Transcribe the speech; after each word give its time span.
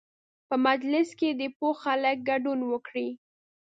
په 0.47 0.55
مجلس 0.67 1.09
کې 1.19 1.29
دې 1.39 1.47
پوه 1.57 1.73
خلک 1.83 2.17
ګډون 2.29 2.59
وکړي. 2.71 3.09